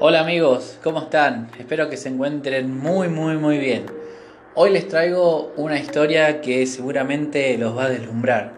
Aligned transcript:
Hola 0.00 0.20
amigos, 0.20 0.78
¿cómo 0.84 1.00
están? 1.00 1.50
Espero 1.58 1.90
que 1.90 1.96
se 1.96 2.08
encuentren 2.08 2.72
muy 2.72 3.08
muy 3.08 3.36
muy 3.36 3.58
bien. 3.58 3.86
Hoy 4.54 4.70
les 4.70 4.86
traigo 4.86 5.52
una 5.56 5.76
historia 5.76 6.40
que 6.40 6.68
seguramente 6.68 7.58
los 7.58 7.76
va 7.76 7.86
a 7.86 7.88
deslumbrar. 7.88 8.52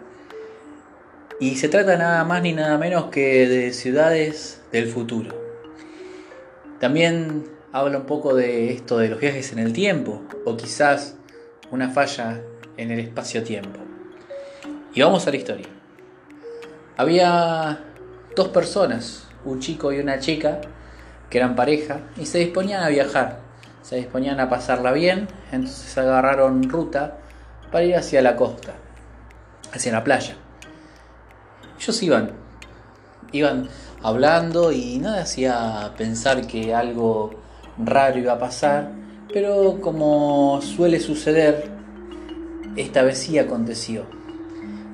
Y 1.41 1.57
se 1.57 1.71
trata 1.71 1.97
nada 1.97 2.25
más 2.25 2.43
ni 2.43 2.53
nada 2.53 2.77
menos 2.77 3.05
que 3.07 3.49
de 3.49 3.73
ciudades 3.73 4.61
del 4.71 4.87
futuro. 4.87 5.35
También 6.79 7.45
habla 7.73 7.97
un 7.97 8.05
poco 8.05 8.35
de 8.35 8.75
esto 8.75 8.99
de 8.99 9.09
los 9.09 9.19
viajes 9.19 9.51
en 9.53 9.61
el 9.61 9.73
tiempo, 9.73 10.21
o 10.45 10.59
quizás 10.59 11.17
una 11.71 11.89
falla 11.89 12.43
en 12.77 12.91
el 12.91 13.01
espacio-tiempo. 13.01 13.81
Y 14.93 15.01
vamos 15.01 15.27
a 15.27 15.31
la 15.31 15.39
historia. 15.39 15.69
Había 16.99 17.83
dos 18.37 18.49
personas, 18.49 19.27
un 19.47 19.59
chico 19.59 19.91
y 19.91 20.01
una 20.01 20.19
chica, 20.19 20.61
que 21.31 21.39
eran 21.39 21.55
pareja, 21.55 22.01
y 22.17 22.27
se 22.27 22.39
disponían 22.39 22.83
a 22.83 22.89
viajar, 22.89 23.39
se 23.83 23.97
disponían 23.97 24.41
a 24.41 24.51
pasarla 24.51 24.93
bien, 24.93 25.29
entonces 25.53 25.97
agarraron 25.97 26.69
ruta 26.69 27.19
para 27.71 27.85
ir 27.85 27.97
hacia 27.97 28.21
la 28.21 28.37
costa, 28.37 28.75
hacia 29.73 29.93
la 29.93 30.05
playa. 30.05 30.37
Ellos 31.79 32.03
iban, 32.03 32.33
iban 33.33 33.69
hablando 34.03 34.73
y 34.73 34.99
nada 34.99 35.23
hacía 35.23 35.93
pensar 35.97 36.47
que 36.47 36.75
algo 36.75 37.31
raro 37.79 38.19
iba 38.19 38.33
a 38.35 38.39
pasar, 38.39 38.91
pero 39.33 39.81
como 39.81 40.61
suele 40.61 40.99
suceder, 40.99 41.71
esta 42.77 43.03
vez 43.03 43.19
sí 43.19 43.39
aconteció. 43.39 44.20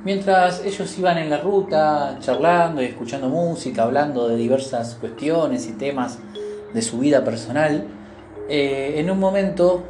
Mientras 0.07 0.65
ellos 0.65 0.97
iban 0.99 1.19
en 1.19 1.29
la 1.29 1.39
ruta, 1.39 2.17
charlando 2.21 2.81
y 2.81 2.85
escuchando 2.85 3.29
música, 3.29 3.83
hablando 3.83 4.29
de 4.29 4.37
diversas 4.37 4.95
cuestiones 5.01 5.67
y 5.67 5.73
temas 5.73 6.21
de 6.73 6.81
su 6.81 7.01
vida 7.01 7.25
personal, 7.25 7.89
eh, 8.49 8.95
en 8.99 9.11
un 9.11 9.19
momento 9.19 9.83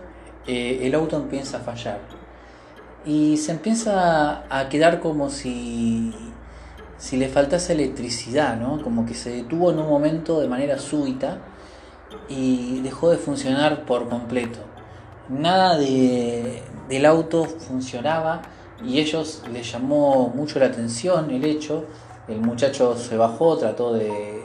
eh, 0.46 0.78
el 0.84 0.94
auto 0.94 1.18
empieza 1.18 1.58
a 1.58 1.60
fallar 1.60 1.98
y 3.04 3.36
se 3.36 3.52
empieza 3.52 4.44
a 4.48 4.70
quedar 4.70 5.00
como 5.00 5.28
si, 5.28 6.14
si 6.96 7.18
le 7.18 7.28
faltase 7.28 7.74
electricidad, 7.74 8.56
¿no? 8.56 8.82
como 8.82 9.04
que 9.04 9.12
se 9.12 9.28
detuvo 9.28 9.70
en 9.70 9.80
un 9.80 9.90
momento 9.90 10.40
de 10.40 10.48
manera 10.48 10.78
súbita 10.78 11.40
y 12.30 12.80
dejó 12.80 13.10
de 13.10 13.18
funcionar 13.18 13.84
por 13.84 14.08
completo. 14.08 14.60
Nada 15.28 15.76
de, 15.76 16.62
del 16.88 17.04
auto 17.04 17.44
funcionaba 17.44 18.55
y 18.84 18.98
ellos 19.00 19.42
les 19.52 19.70
llamó 19.72 20.28
mucho 20.34 20.58
la 20.58 20.66
atención 20.66 21.30
el 21.30 21.44
hecho. 21.44 21.84
El 22.28 22.40
muchacho 22.40 22.96
se 22.96 23.16
bajó, 23.16 23.56
trató 23.56 23.94
de, 23.94 24.42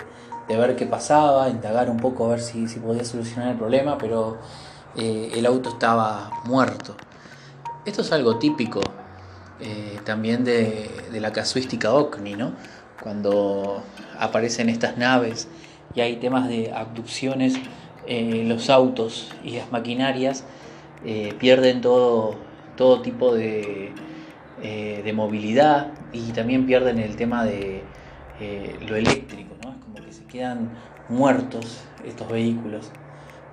ver 0.47 0.75
qué 0.75 0.85
pasaba, 0.85 1.49
indagar 1.49 1.89
un 1.89 1.97
poco 1.97 2.25
a 2.25 2.29
ver 2.29 2.41
si, 2.41 2.65
podía 2.79 3.05
solucionar 3.05 3.51
el 3.51 3.57
problema, 3.57 3.97
pero 3.97 4.37
eh, 4.95 5.31
el 5.35 5.45
auto 5.45 5.69
estaba 5.69 6.29
muerto. 6.45 6.95
Esto 7.85 8.01
es 8.01 8.11
algo 8.11 8.37
típico 8.37 8.81
eh, 9.59 9.99
también 10.05 10.43
de, 10.43 10.89
la 11.11 11.31
casuística 11.31 11.93
OCNI, 11.93 12.35
¿no? 12.35 12.53
Cuando 13.01 13.81
aparecen 14.19 14.69
estas 14.69 14.97
naves 14.97 15.47
y 15.95 16.01
hay 16.01 16.17
temas 16.17 16.47
de 16.47 16.71
abducciones, 16.71 17.55
eh, 18.05 18.43
los 18.45 18.69
autos 18.69 19.31
y 19.43 19.57
las 19.57 19.71
maquinarias 19.71 20.43
pierden 21.39 21.81
todo, 21.81 22.35
todo 22.77 23.01
tipo 23.01 23.33
de, 23.33 23.91
eh, 24.61 25.01
de 25.03 25.13
movilidad 25.13 25.87
y 26.13 26.31
también 26.33 26.67
pierden 26.67 26.99
el 26.99 27.15
tema 27.15 27.43
de 27.45 27.81
eh, 28.39 28.77
lo 28.87 28.95
eléctrico, 28.95 29.55
¿no? 29.63 29.71
Es 29.71 29.77
como 29.77 29.95
que 29.95 30.13
se 30.13 30.25
quedan 30.25 30.69
muertos 31.09 31.79
estos 32.05 32.29
vehículos. 32.29 32.91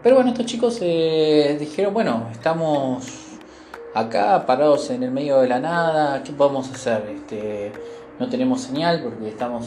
Pero 0.03 0.17
bueno, 0.17 0.31
estos 0.31 0.47
chicos 0.47 0.79
eh, 0.83 1.57
dijeron, 1.59 1.95
bueno, 1.95 2.29
estamos 2.31 3.07
acá 3.95 4.45
parados 4.45 4.91
en 4.91 5.03
el 5.03 5.11
medio 5.11 5.41
de 5.41 5.49
la 5.49 5.61
nada, 5.61 6.23
¿qué 6.23 6.33
podemos 6.33 6.71
hacer? 6.71 7.09
Este, 7.15 7.73
no 8.19 8.29
tenemos 8.29 8.61
señal 8.61 9.03
porque 9.03 9.29
estamos 9.29 9.67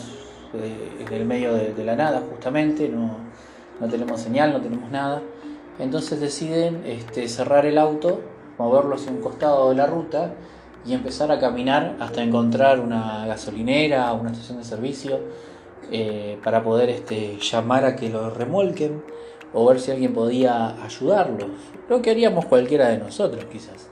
en 0.53 1.13
el 1.13 1.25
medio 1.25 1.53
de, 1.53 1.83
la 1.83 1.95
nada 1.95 2.21
justamente, 2.29 2.87
no, 2.87 3.17
no, 3.79 3.87
tenemos 3.87 4.21
señal, 4.21 4.53
no 4.53 4.61
tenemos 4.61 4.91
nada. 4.91 5.21
Entonces 5.79 6.19
deciden 6.19 6.83
este, 6.85 7.27
cerrar 7.27 7.65
el 7.65 7.77
auto, 7.77 8.21
moverlo 8.57 8.95
hacia 8.95 9.11
un 9.11 9.21
costado 9.21 9.69
de 9.69 9.75
la 9.75 9.87
ruta 9.87 10.33
y 10.85 10.93
empezar 10.93 11.31
a 11.31 11.39
caminar 11.39 11.95
hasta 11.99 12.23
encontrar 12.23 12.79
una 12.79 13.25
gasolinera, 13.25 14.11
una 14.13 14.31
estación 14.31 14.57
de 14.57 14.63
servicio, 14.63 15.19
eh, 15.91 16.39
para 16.43 16.63
poder 16.63 16.89
este, 16.89 17.37
llamar 17.37 17.85
a 17.85 17.95
que 17.95 18.09
lo 18.09 18.29
remolquen 18.29 19.03
o 19.53 19.65
ver 19.65 19.79
si 19.79 19.91
alguien 19.91 20.13
podía 20.13 20.81
ayudarlos. 20.83 21.49
Lo 21.89 22.01
que 22.01 22.11
haríamos 22.11 22.45
cualquiera 22.45 22.87
de 22.87 22.97
nosotros 22.97 23.45
quizás. 23.51 23.89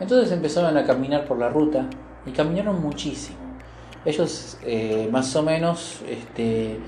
Entonces 0.00 0.32
empezaron 0.32 0.76
a 0.76 0.84
caminar 0.84 1.24
por 1.26 1.38
la 1.38 1.48
ruta 1.48 1.86
y 2.24 2.30
caminaron 2.30 2.80
muchísimo. 2.80 3.38
Ellos 4.04 4.58
eh, 4.64 5.08
más 5.12 5.34
o 5.36 5.42
menos, 5.42 6.00
este, 6.08 6.78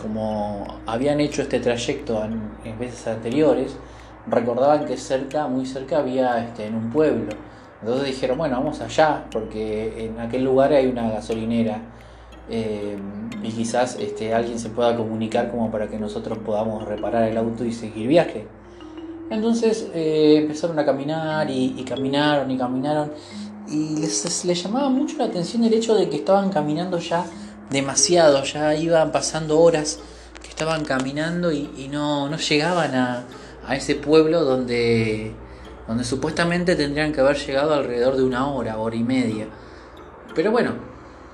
como 0.00 0.66
habían 0.86 1.20
hecho 1.20 1.42
este 1.42 1.60
trayecto 1.60 2.24
en, 2.24 2.78
veces 2.78 3.06
anteriores, 3.06 3.76
recordaban 4.26 4.86
que 4.86 4.96
cerca, 4.96 5.46
muy 5.46 5.66
cerca, 5.66 5.98
había 5.98 6.44
este, 6.44 6.66
en 6.66 6.74
un 6.74 6.90
pueblo 6.90 7.32
entonces 7.82 8.06
dijeron, 8.06 8.38
bueno, 8.38 8.56
vamos 8.58 8.80
allá, 8.80 9.24
porque 9.32 10.04
en 10.06 10.20
aquel 10.20 10.44
lugar 10.44 10.72
hay 10.72 10.86
una 10.86 11.10
gasolinera 11.10 11.80
eh, 12.48 12.96
y 13.42 13.48
quizás 13.50 13.96
este, 13.98 14.32
alguien 14.32 14.60
se 14.60 14.68
pueda 14.68 14.96
comunicar 14.96 15.50
como 15.50 15.68
para 15.68 15.88
que 15.88 15.98
nosotros 15.98 16.38
podamos 16.38 16.84
reparar 16.84 17.28
el 17.28 17.36
auto 17.36 17.64
y 17.64 17.72
seguir 17.72 18.06
viaje. 18.06 18.46
Entonces 19.30 19.88
eh, 19.94 20.36
empezaron 20.42 20.78
a 20.78 20.84
caminar 20.84 21.50
y, 21.50 21.82
caminaron 21.82 22.48
y 22.52 22.56
caminaron 22.56 23.10
y 23.68 23.96
les, 23.96 24.44
les, 24.44 24.62
llamaba 24.62 24.88
mucho 24.88 25.16
la 25.16 25.24
atención 25.24 25.64
el 25.64 25.74
hecho 25.74 25.96
de 25.96 26.08
que 26.08 26.16
estaban 26.16 26.50
caminando 26.50 26.98
ya 26.98 27.24
demasiado, 27.70 28.44
ya 28.44 28.76
iban 28.76 29.10
pasando 29.10 29.58
horas 29.58 29.98
que 30.40 30.48
estaban 30.48 30.84
caminando 30.84 31.50
y, 31.50 31.88
no, 31.90 32.28
no 32.28 32.36
llegaban 32.36 32.94
a, 32.94 33.24
a 33.66 33.74
ese 33.74 33.96
pueblo 33.96 34.44
donde 34.44 35.34
donde 35.86 36.04
supuestamente 36.04 36.76
tendrían 36.76 37.12
que 37.12 37.20
haber 37.20 37.36
llegado 37.36 37.74
alrededor 37.74 38.16
de 38.16 38.22
una 38.22 38.46
hora, 38.48 38.78
hora 38.78 38.96
y 38.96 39.02
media. 39.02 39.46
Pero 40.34 40.50
bueno, 40.50 40.74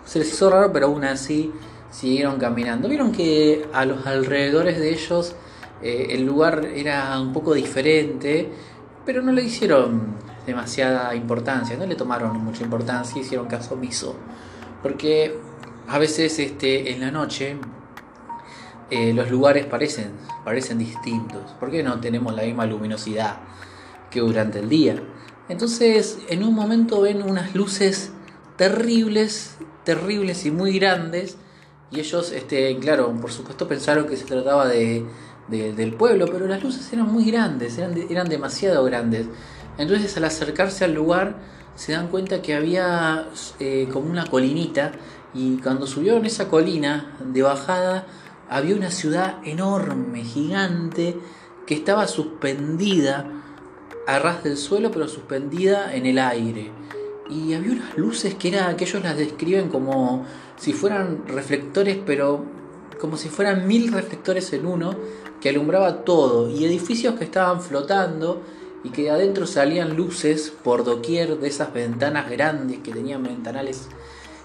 se 0.05 0.19
les 0.19 0.33
hizo 0.33 0.51
raro, 0.51 0.73
pero 0.73 0.87
aún 0.87 1.05
así 1.05 1.53
siguieron 1.91 2.39
caminando. 2.39 2.89
Vieron 2.89 3.13
que 3.13 3.67
a 3.73 3.85
los 3.85 4.07
alrededores 4.07 4.79
de 4.79 4.91
ellos 4.91 5.35
eh, 5.83 6.09
el 6.11 6.25
lugar 6.25 6.65
era 6.65 7.19
un 7.21 7.33
poco 7.33 7.55
diferente, 7.55 8.49
pero 9.05 9.23
no 9.23 9.33
le 9.33 9.43
hicieron 9.43 10.17
demasiada 10.47 11.15
importancia, 11.15 11.77
no 11.77 11.87
le 11.87 11.95
tomaron 11.95 12.43
mucha 12.43 12.65
importancia, 12.65 13.21
hicieron 13.21 13.47
caso 13.47 13.75
omiso. 13.75 14.17
Porque 14.83 15.39
a 15.89 15.99
veces 15.99 16.39
este, 16.39 16.93
en 16.93 17.01
la 17.01 17.11
noche 17.11 17.57
eh, 18.91 19.13
los 19.13 19.31
lugares 19.31 19.67
parecen, 19.67 20.13
parecen 20.45 20.79
distintos. 20.79 21.53
¿Por 21.61 21.71
qué 21.71 21.83
no 21.83 22.01
tenemos 22.01 22.35
la 22.35 22.43
misma 22.43 22.67
luminosidad? 22.67 23.37
Que 24.11 24.21
durante 24.21 24.61
el 24.61 24.69
día. 24.69 25.03
Entonces, 25.49 26.19
en 26.29 26.45
un 26.45 26.55
momento 26.55 27.01
ven 27.01 27.23
unas 27.23 27.55
luces 27.55 28.13
terribles, 28.57 29.57
terribles 29.85 30.45
y 30.45 30.51
muy 30.51 30.79
grandes. 30.79 31.39
Y 31.91 32.01
ellos, 32.01 32.33
este, 32.33 32.77
claro, 32.79 33.15
por 33.19 33.33
supuesto 33.33 33.67
pensaron 33.67 34.07
que 34.07 34.17
se 34.17 34.27
trataba 34.27 34.69
de, 34.69 35.07
del 35.49 35.95
pueblo, 35.95 36.27
pero 36.27 36.47
las 36.47 36.63
luces 36.63 36.93
eran 36.93 37.11
muy 37.11 37.25
grandes, 37.25 37.79
eran, 37.79 37.97
eran 38.11 38.29
demasiado 38.29 38.85
grandes. 38.85 39.27
Entonces 39.79 40.15
al 40.17 40.25
acercarse 40.25 40.85
al 40.85 40.93
lugar 40.93 41.37
se 41.77 41.93
dan 41.93 42.09
cuenta 42.09 42.43
que 42.43 42.55
había 42.55 43.29
eh, 43.61 43.89
como 43.93 44.11
una 44.11 44.27
colinita 44.27 44.93
y 45.33 45.57
cuando 45.59 45.87
subieron 45.87 46.27
esa 46.27 46.49
colina 46.49 47.17
de 47.25 47.43
bajada 47.43 48.07
había 48.51 48.75
una 48.75 48.91
ciudad 48.91 49.37
enorme, 49.45 50.25
gigante, 50.25 51.17
que 51.67 51.75
estaba 51.75 52.09
suspendida 52.09 53.38
a 54.07 54.19
ras 54.19 54.43
del 54.43 54.57
suelo, 54.57 54.91
pero 54.91 55.07
suspendida 55.07 55.95
en 55.95 56.07
el 56.07 56.19
aire. 56.19 56.71
Y 57.29 57.53
había 57.53 57.73
unas 57.73 57.97
luces 57.99 58.35
que, 58.35 58.49
era, 58.49 58.75
que 58.77 58.85
ellos 58.85 59.03
las 59.03 59.17
describen 59.17 59.69
como 59.69 60.25
si 60.57 60.73
fueran 60.73 61.27
reflectores, 61.29 61.99
pero 62.07 62.43
como 62.99 63.17
si 63.17 63.29
fueran 63.29 63.67
mil 63.67 63.93
reflectores 63.93 64.53
en 64.55 64.67
uno, 64.67 64.95
que 65.41 65.51
alumbraba 65.51 66.05
todo. 66.05 66.51
Y 66.51 66.65
edificios 66.65 67.17
que 67.17 67.25
estaban 67.25 67.61
flotando 67.61 68.43
y 68.83 68.91
que 68.91 69.11
adentro 69.11 69.47
salían 69.47 69.95
luces 69.97 70.53
por 70.65 70.85
doquier 70.85 71.39
de 71.39 71.49
esas 71.49 71.73
ventanas 71.73 72.31
grandes 72.31 72.79
que 72.79 72.93
tenían 72.93 73.23
ventanales 73.23 73.89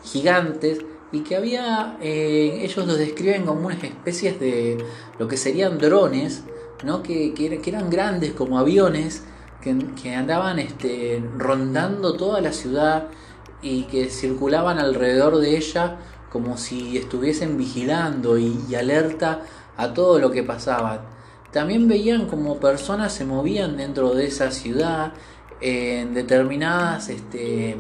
gigantes 0.03 0.79
y 1.13 1.21
que 1.21 1.35
había, 1.35 1.97
eh, 2.01 2.59
ellos 2.63 2.85
los 2.85 2.97
describen 2.97 3.45
como 3.45 3.67
unas 3.67 3.83
especies 3.83 4.39
de 4.39 4.83
lo 5.19 5.27
que 5.27 5.37
serían 5.37 5.77
drones, 5.77 6.43
¿no? 6.83 7.01
que, 7.03 7.33
que 7.33 7.61
eran 7.65 7.89
grandes 7.89 8.33
como 8.33 8.59
aviones 8.59 9.23
que, 9.63 10.15
andaban 10.15 10.59
este, 10.59 11.23
rondando 11.37 12.15
toda 12.15 12.41
la 12.41 12.51
ciudad 12.51 13.07
y 13.61 13.83
que 13.83 14.09
circulaban 14.09 14.77
alrededor 14.77 15.37
de 15.37 15.57
ella 15.57 15.97
como 16.31 16.57
si 16.57 16.97
estuviesen 16.97 17.57
vigilando 17.57 18.37
y, 18.37 18.75
alerta 18.75 19.41
a 19.77 19.93
todo 19.93 20.19
lo 20.19 20.31
que 20.31 20.43
pasaba. 20.43 21.05
También 21.51 21.87
veían 21.87 22.27
como 22.27 22.59
personas 22.59 23.13
se 23.13 23.25
movían 23.25 23.77
dentro 23.77 24.13
de 24.13 24.25
esa 24.25 24.51
ciudad 24.51 25.13
en 25.61 26.13
determinadas 26.13 27.09
este, 27.09 27.77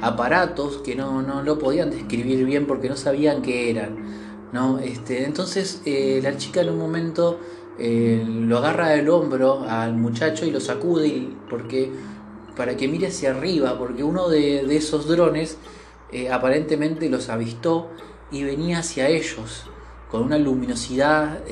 aparatos 0.00 0.78
que 0.78 0.96
no, 0.96 1.22
no 1.22 1.42
lo 1.42 1.58
podían 1.58 1.90
describir 1.90 2.44
bien 2.44 2.66
porque 2.66 2.88
no 2.88 2.96
sabían 2.96 3.42
qué 3.42 3.70
eran. 3.70 4.22
¿no? 4.52 4.78
Este, 4.78 5.24
entonces 5.24 5.82
eh, 5.86 6.20
la 6.22 6.36
chica 6.36 6.60
en 6.60 6.70
un 6.70 6.78
momento 6.78 7.40
eh, 7.78 8.24
lo 8.26 8.58
agarra 8.58 8.90
del 8.90 9.08
hombro 9.08 9.64
al 9.68 9.94
muchacho 9.94 10.46
y 10.46 10.50
lo 10.50 10.60
sacude 10.60 11.28
porque, 11.48 11.90
para 12.56 12.76
que 12.76 12.88
mire 12.88 13.08
hacia 13.08 13.30
arriba, 13.30 13.78
porque 13.78 14.02
uno 14.04 14.28
de, 14.28 14.76
esos 14.76 15.08
drones 15.08 15.58
eh, 16.10 16.30
aparentemente 16.30 17.08
los 17.08 17.28
avistó 17.28 17.90
y 18.30 18.44
venía 18.44 18.78
hacia 18.78 19.08
ellos 19.08 19.66
con 20.10 20.22
una 20.22 20.36
luminosidad 20.36 21.42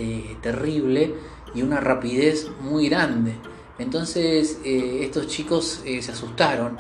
terrible 0.43 1.15
y 1.55 1.63
una 1.63 1.81
rapidez 1.81 2.51
muy 2.61 2.91
grande. 2.91 3.33
Entonces 3.79 4.59
estos 4.65 5.29
chicos 5.29 5.83
se 5.83 6.13
asustaron 6.13 6.79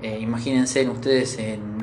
eh, 0.00 0.20
imagínense 0.20 0.88
ustedes 0.88 1.38
en, 1.38 1.77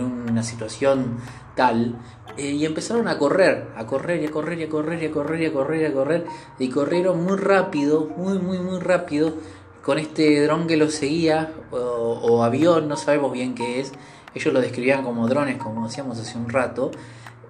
una 0.00 0.42
situación 0.42 1.18
tal. 1.54 1.96
Eh, 2.36 2.50
y 2.50 2.66
empezaron 2.66 3.08
a 3.08 3.18
correr, 3.18 3.68
a 3.76 3.86
correr 3.86 4.22
y 4.22 4.26
a 4.26 4.30
correr 4.30 4.60
y 4.60 4.64
a 4.64 4.68
correr 4.68 5.02
y 5.02 5.06
a 5.06 5.12
correr 5.12 5.40
y 5.40 5.46
a 5.46 5.52
correr 5.52 5.82
y 5.82 5.84
a 5.86 5.92
correr. 5.92 6.26
Y 6.58 6.68
corrieron 6.68 7.24
muy 7.24 7.36
rápido, 7.36 8.08
muy, 8.16 8.38
muy, 8.38 8.58
muy 8.58 8.78
rápido. 8.78 9.34
Con 9.82 9.98
este 9.98 10.44
dron 10.44 10.66
que 10.66 10.76
los 10.76 10.94
seguía, 10.94 11.52
o, 11.70 12.42
avión, 12.42 12.88
no 12.88 12.96
sabemos 12.96 13.32
bien 13.32 13.54
qué 13.54 13.80
es. 13.80 13.92
Ellos 14.34 14.52
lo 14.52 14.60
describían 14.60 15.02
como 15.02 15.28
drones, 15.28 15.56
como 15.56 15.86
decíamos 15.86 16.18
hace 16.18 16.36
un 16.36 16.48
rato. 16.50 16.90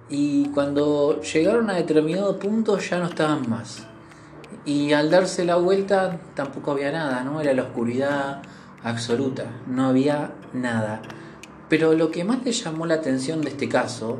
Y 0.09 0.49
cuando 0.49 1.21
llegaron 1.21 1.69
a 1.69 1.73
determinado 1.73 2.39
punto 2.39 2.77
ya 2.79 2.99
no 2.99 3.07
estaban 3.07 3.49
más. 3.49 3.85
Y 4.65 4.93
al 4.93 5.09
darse 5.09 5.43
la 5.43 5.55
vuelta 5.55 6.19
tampoco 6.35 6.71
había 6.71 6.91
nada, 6.91 7.23
¿no? 7.23 7.41
Era 7.41 7.53
la 7.53 7.63
oscuridad, 7.63 8.41
absoluta, 8.83 9.45
no 9.65 9.87
había 9.87 10.31
nada. 10.53 11.01
Pero 11.69 11.93
lo 11.93 12.11
que 12.11 12.23
más 12.23 12.43
le 12.43 12.51
llamó 12.51 12.85
la 12.85 12.95
atención 12.95 13.41
de 13.41 13.49
este 13.49 13.67
caso, 13.67 14.19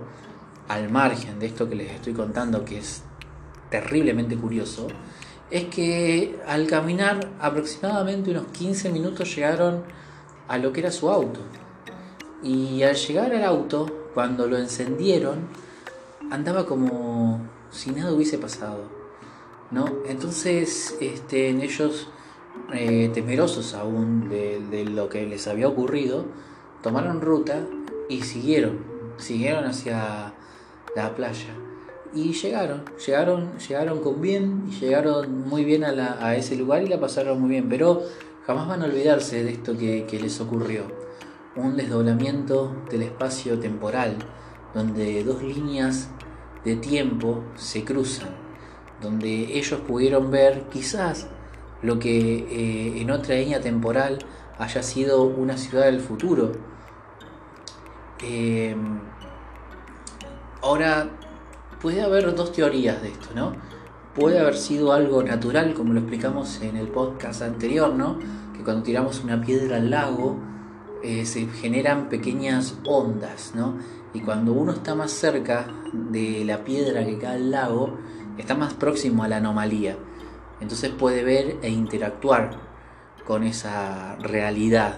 al 0.68 0.90
margen 0.90 1.40
de 1.40 1.46
esto 1.48 1.70
que 1.70 1.76
les 1.76 1.92
estoy 1.92 2.14
contando, 2.14 2.66
que 2.66 2.80
es 2.80 3.04
terriblemente 3.70 4.36
curioso, 4.36 4.88
es 5.50 5.66
que 5.66 6.40
al 6.46 6.68
caminar 6.68 7.32
aproximadamente 7.40 8.32
unos 8.32 8.48
15 8.48 8.92
minutos 8.92 9.34
llegaron 9.34 9.84
a 10.48 10.58
lo 10.58 10.74
que 10.74 10.82
era 10.82 10.92
su 10.92 11.10
auto. 11.10 11.40
Y 12.44 12.84
al 12.84 12.96
llegar 12.96 13.34
al 13.34 13.44
auto, 13.44 14.10
cuando 14.14 14.48
lo 14.48 14.58
encendieron, 14.58 15.48
andaba 16.30 16.66
como 16.66 17.42
si 17.72 17.92
nada 17.92 18.14
hubiese 18.14 18.38
pasado. 18.38 18.98
¿no? 19.72 19.86
Entonces, 20.08 20.96
este, 21.00 21.50
ellos 21.50 22.10
eh, 22.74 23.12
temerosos 23.14 23.74
aún 23.74 24.30
de, 24.30 24.86
lo 24.86 25.10
que 25.10 25.26
les 25.26 25.48
había 25.48 25.68
ocurrido, 25.68 26.26
tomaron 26.82 27.22
ruta 27.22 27.62
y 28.10 28.22
siguieron, 28.22 28.80
siguieron 29.18 29.66
hacia 29.66 30.34
la 30.96 31.16
playa. 31.16 31.54
Y 32.14 32.34
llegaron, 32.34 32.84
llegaron, 33.06 33.58
llegaron 33.58 34.02
con 34.02 34.22
bien 34.22 34.64
y 34.70 34.80
llegaron 34.80 35.48
muy 35.48 35.64
bien 35.66 35.84
a, 35.84 36.36
ese 36.36 36.56
lugar 36.56 36.82
y 36.84 36.88
la 36.88 37.00
pasaron 37.00 37.40
muy 37.40 37.50
bien. 37.50 37.68
Pero 37.70 38.04
jamás 38.46 38.68
van 38.68 38.82
a 38.82 38.86
olvidarse 38.86 39.44
de 39.44 39.52
esto 39.52 39.78
que, 39.78 40.06
que 40.06 40.20
les 40.20 40.40
ocurrió. 40.40 40.84
Un 41.56 41.76
desdoblamiento 41.76 42.84
del 42.90 43.04
espacio 43.04 43.60
temporal, 43.60 44.16
donde 44.74 45.24
dos 45.24 45.44
líneas 45.44 46.10
de 46.64 46.76
tiempo 46.76 47.44
se 47.56 47.84
cruzan, 47.84 48.30
donde 49.02 49.58
ellos 49.58 49.80
pudieron 49.82 50.32
ver 50.32 50.64
quizás 50.72 51.28
lo 51.82 52.00
que 52.00 52.18
eh, 52.18 53.02
en 53.02 53.12
otra 53.12 53.36
línea 53.36 53.62
temporal 53.62 54.20
haya 54.60 54.84
sido 54.84 55.24
una 55.24 55.58
ciudad 55.58 55.86
del 55.86 56.00
futuro. 56.00 56.52
Em, 58.20 59.00
ahora, 60.62 61.10
puede 61.82 62.02
haber 62.02 62.34
dos 62.36 62.52
teorías 62.52 63.02
de 63.02 63.10
esto, 63.10 63.30
¿no? 63.36 63.54
Puede 64.16 64.40
haber 64.40 64.58
sido 64.58 64.94
algo 64.94 65.22
natural, 65.22 65.74
como 65.74 65.94
lo 65.94 66.00
explicamos 66.00 66.62
en 66.62 66.76
el 66.76 66.88
podcast 66.88 67.44
anterior, 67.44 67.94
¿no? 67.94 68.18
Que 68.54 68.64
cuando 68.64 68.84
tiramos 68.84 69.24
una 69.24 69.42
piedra 69.42 69.78
al 69.78 69.92
lago 69.92 70.38
eh, 71.04 71.26
se 71.26 71.46
generan 71.48 72.10
pequeñas 72.10 72.80
ondas, 72.86 73.54
¿no? 73.54 73.78
Y 74.14 74.22
cuando 74.22 74.54
uno 74.54 74.72
está 74.72 74.96
más 74.96 75.12
cerca 75.12 75.68
de 75.94 76.44
la 76.44 76.64
piedra 76.64 77.06
que 77.06 77.20
cae 77.20 77.36
al 77.36 77.52
lago, 77.52 78.00
está 78.38 78.56
más 78.56 78.74
próximo 78.74 79.24
a 79.24 79.28
la 79.28 79.38
anomalía. 79.38 79.96
Entonces 80.60 80.90
puede 80.90 81.24
ver 81.24 81.58
e 81.62 81.70
interactuar 81.70 82.67
con 83.28 83.44
esa 83.44 84.16
realidad. 84.16 84.96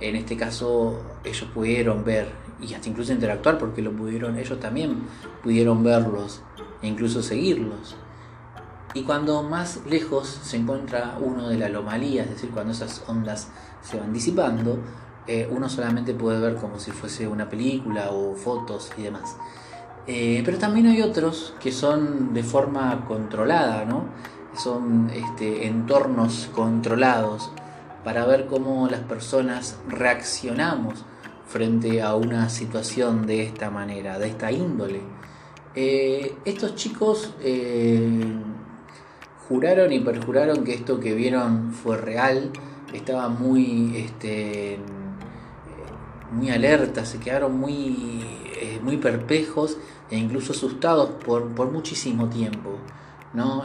En 0.00 0.16
este 0.16 0.36
caso 0.36 1.00
ellos 1.24 1.48
pudieron 1.54 2.04
ver 2.04 2.28
y 2.60 2.74
hasta 2.74 2.88
incluso 2.88 3.12
interactuar 3.12 3.58
porque 3.58 3.80
lo 3.82 3.92
pudieron, 3.92 4.36
ellos 4.38 4.60
también 4.60 4.98
pudieron 5.42 5.82
verlos 5.82 6.42
e 6.82 6.88
incluso 6.88 7.22
seguirlos. 7.22 7.96
Y 8.94 9.04
cuando 9.04 9.42
más 9.42 9.80
lejos 9.88 10.28
se 10.28 10.58
encuentra 10.58 11.16
uno 11.18 11.48
de 11.48 11.56
la 11.56 11.66
anomalía, 11.66 12.24
es 12.24 12.30
decir, 12.30 12.50
cuando 12.50 12.72
esas 12.72 13.02
ondas 13.08 13.48
se 13.80 13.98
van 13.98 14.12
disipando, 14.12 14.78
eh, 15.26 15.48
uno 15.50 15.70
solamente 15.70 16.12
puede 16.12 16.38
ver 16.40 16.56
como 16.56 16.78
si 16.78 16.90
fuese 16.90 17.26
una 17.26 17.48
película 17.48 18.10
o 18.10 18.34
fotos 18.34 18.90
y 18.98 19.02
demás. 19.02 19.36
Eh, 20.06 20.42
pero 20.44 20.58
también 20.58 20.86
hay 20.88 21.00
otros 21.00 21.54
que 21.60 21.72
son 21.72 22.34
de 22.34 22.42
forma 22.42 23.06
controlada, 23.06 23.86
¿no? 23.86 24.04
Son 24.56 25.10
este, 25.14 25.66
entornos 25.66 26.50
controlados 26.54 27.50
para 28.04 28.26
ver 28.26 28.46
cómo 28.46 28.88
las 28.88 29.00
personas 29.00 29.78
reaccionamos 29.88 31.04
frente 31.46 32.02
a 32.02 32.14
una 32.14 32.48
situación 32.48 33.26
de 33.26 33.42
esta 33.44 33.70
manera, 33.70 34.18
de 34.18 34.28
esta 34.28 34.50
índole. 34.50 35.00
Eh, 35.74 36.34
estos 36.44 36.74
chicos 36.74 37.34
eh, 37.40 38.24
juraron 39.48 39.92
y 39.92 40.00
perjuraron 40.00 40.64
que 40.64 40.74
esto 40.74 40.98
que 41.00 41.14
vieron 41.14 41.72
fue 41.72 41.96
real, 41.96 42.50
estaban 42.92 43.40
muy, 43.40 43.96
este, 43.96 44.78
muy 46.32 46.50
alertas, 46.50 47.08
se 47.08 47.20
quedaron 47.20 47.58
muy, 47.58 48.24
eh, 48.60 48.80
muy 48.82 48.96
perplejos 48.98 49.78
e 50.10 50.18
incluso 50.18 50.52
asustados 50.52 51.10
por, 51.24 51.48
por 51.54 51.70
muchísimo 51.70 52.28
tiempo. 52.28 52.78
¿no? 53.34 53.64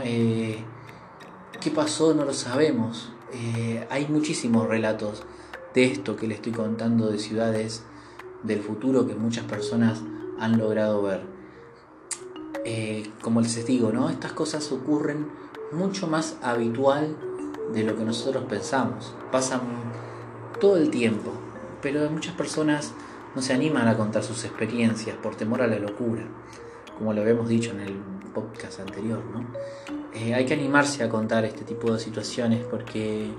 ¿Qué 1.62 1.72
pasó? 1.72 2.13
No 2.13 2.25
lo 2.25 2.34
sabemos. 2.34 3.12
Eh, 3.34 3.88
hay 3.89 4.08
muchísimos 4.08 4.68
relatos 4.68 5.24
de 5.74 5.86
esto 5.86 6.16
que 6.16 6.27
le 6.27 6.36
estoy 6.36 6.51
contando 6.51 7.08
de 7.08 7.20
ciudades 7.20 7.84
del 8.44 8.62
futuro 8.62 9.08
que 9.08 9.16
muchas 9.16 9.46
personas 9.46 10.01
han 10.39 10.58
logrado 10.58 11.01
ver. 11.01 11.22
Eh, 12.66 13.10
como 13.22 13.42
les 13.42 13.66
digo, 13.66 13.92
¿no? 13.92 14.10
Estas 14.10 14.34
cosas 14.34 14.72
ocurren 14.72 15.27
mucho 15.72 16.08
más 16.08 16.38
habitual 16.42 17.16
de 17.74 17.84
lo 17.84 17.96
que 17.96 18.04
nosotros 18.04 18.44
pensamos. 18.46 19.16
Pasan 19.32 19.62
todo 20.60 20.77
el 20.77 20.89
tiempo, 20.89 21.32
pero 21.82 22.10
muchas 22.10 22.36
personas 22.36 22.94
no 23.36 23.42
se 23.42 23.54
animan 23.54 23.88
a 23.88 23.98
contar 23.98 24.24
sus 24.24 24.44
experiencias 24.44 25.16
por 25.18 25.36
temor 25.36 25.62
a 25.62 25.68
la 25.68 25.80
locura, 25.80 26.24
como 26.98 27.13
lo 27.13 27.22
habíamos 27.22 27.48
dicho 27.48 27.72
en 27.72 27.80
el 27.82 27.94
podcast 28.34 28.80
anterior, 28.80 29.24
¿no? 29.34 29.46
Eh, 30.13 30.33
hay 30.33 30.45
que 30.45 30.53
animarse 30.53 31.03
a 31.03 31.09
contar 31.09 31.45
este 31.45 31.63
tipo 31.63 31.91
de 31.91 31.99
situaciones 31.99 32.65
porque 32.65 33.31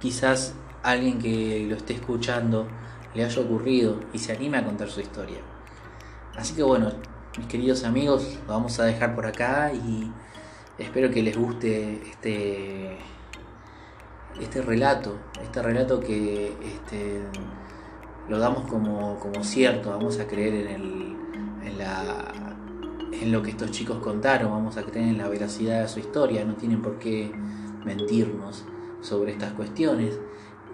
quizás 0.00 0.54
alguien 0.82 1.18
que 1.18 1.66
lo 1.68 1.76
esté 1.76 1.94
escuchando 1.94 2.66
le 3.14 3.24
haya 3.24 3.40
ocurrido 3.40 4.00
y 4.12 4.18
se 4.18 4.32
anime 4.32 4.58
a 4.58 4.64
contar 4.64 4.90
su 4.90 5.00
historia. 5.00 5.38
Así 6.36 6.54
que 6.54 6.62
bueno, 6.62 6.90
mis 7.38 7.46
queridos 7.46 7.84
amigos, 7.84 8.38
lo 8.46 8.54
vamos 8.54 8.78
a 8.80 8.84
dejar 8.84 9.14
por 9.14 9.26
acá 9.26 9.72
y 9.72 10.10
espero 10.78 11.10
que 11.10 11.22
les 11.22 11.36
guste 11.36 12.02
este 12.10 12.98
este 14.40 14.62
relato, 14.62 15.16
este 15.42 15.62
relato 15.62 16.00
que 16.00 16.48
este, 16.64 17.22
lo 18.28 18.38
damos 18.38 18.68
como, 18.68 19.18
como 19.20 19.44
cierto, 19.44 19.90
vamos 19.90 20.18
a 20.18 20.26
creer 20.26 20.54
en, 20.54 20.68
el, 20.68 21.16
en 21.64 21.78
la 21.78 22.32
en 23.20 23.32
lo 23.32 23.42
que 23.42 23.50
estos 23.50 23.70
chicos 23.70 23.98
contaron, 23.98 24.50
vamos 24.50 24.76
a 24.76 24.82
creer 24.82 25.08
en 25.08 25.18
la 25.18 25.28
veracidad 25.28 25.82
de 25.82 25.88
su 25.88 26.00
historia, 26.00 26.44
no 26.44 26.54
tienen 26.54 26.82
por 26.82 26.98
qué 26.98 27.32
mentirnos 27.84 28.64
sobre 29.00 29.32
estas 29.32 29.52
cuestiones. 29.52 30.18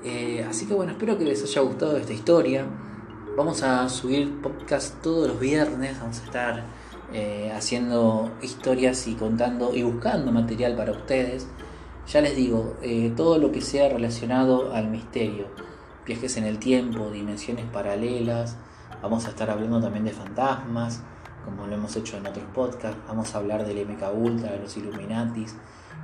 Eh, 0.05 0.47
así 0.49 0.67
que 0.67 0.75
bueno, 0.75 0.93
espero 0.93 1.19
que 1.19 1.25
les 1.25 1.43
haya 1.43 1.61
gustado 1.61 1.97
esta 1.97 2.13
historia. 2.13 2.67
Vamos 3.37 3.63
a 3.63 3.89
subir 3.89 4.41
podcast 4.41 5.03
todos 5.03 5.29
los 5.29 5.41
viernes, 5.41 5.99
vamos 6.01 6.21
a 6.21 6.25
estar 6.25 6.65
eh, 7.13 7.53
haciendo 7.55 8.31
historias 8.43 9.07
y 9.07 9.15
contando 9.15 9.75
y 9.75 9.83
buscando 9.83 10.33
material 10.33 10.77
para 10.77 10.93
ustedes. 10.93 11.47
Ya 12.07 12.21
les 12.21 12.35
digo, 12.35 12.77
eh, 12.83 13.13
todo 13.17 13.39
lo 13.39 13.53
que 13.53 13.61
sea 13.61 13.89
relacionado 13.89 14.73
al 14.73 14.89
misterio, 14.89 15.47
viajes 16.07 16.37
en 16.37 16.45
el 16.45 16.59
tiempo, 16.59 17.11
dimensiones 17.11 17.67
paralelas, 17.67 18.57
vamos 19.03 19.27
a 19.27 19.31
estar 19.31 19.51
hablando 19.51 19.81
también 19.81 20.05
de 20.05 20.13
fantasmas, 20.13 21.03
como 21.45 21.67
lo 21.67 21.75
hemos 21.75 21.95
hecho 21.97 22.17
en 22.17 22.27
otros 22.27 22.45
podcasts. 22.55 22.99
Vamos 23.09 23.35
a 23.35 23.39
hablar 23.39 23.67
del 23.67 23.87
MK 23.87 24.03
Ultra, 24.15 24.53
de 24.53 24.59
los 24.61 24.77
Illuminatis 24.77 25.57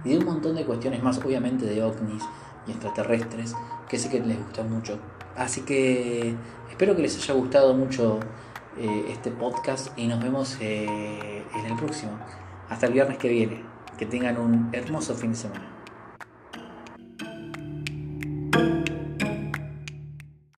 y 0.04 0.10
de 0.10 0.18
un 0.18 0.24
montón 0.24 0.56
de 0.56 0.64
cuestiones 0.64 1.02
más, 1.02 1.18
obviamente 1.18 1.66
de 1.66 1.82
ovnis 1.82 2.22
y 2.66 2.72
extraterrestres, 2.72 3.54
que 3.88 3.98
sé 3.98 4.10
que 4.10 4.20
les 4.20 4.38
gusta 4.38 4.62
mucho. 4.62 4.98
Así 5.36 5.62
que 5.62 6.34
espero 6.70 6.96
que 6.96 7.02
les 7.02 7.16
haya 7.16 7.34
gustado 7.34 7.74
mucho 7.74 8.20
eh, 8.78 9.06
este 9.08 9.30
podcast 9.30 9.96
y 9.98 10.06
nos 10.06 10.22
vemos 10.22 10.56
eh, 10.60 11.44
en 11.54 11.66
el 11.66 11.76
próximo. 11.76 12.12
Hasta 12.68 12.86
el 12.86 12.92
viernes 12.92 13.18
que 13.18 13.28
viene. 13.28 13.62
Que 13.98 14.04
tengan 14.04 14.38
un 14.38 14.68
hermoso 14.72 15.14
fin 15.14 15.30
de 15.30 15.38
semana. 15.38 15.75